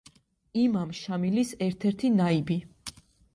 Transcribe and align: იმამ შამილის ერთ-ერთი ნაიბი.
იმამ 0.61 0.93
შამილის 0.99 1.51
ერთ-ერთი 1.67 2.11
ნაიბი. 2.15 2.59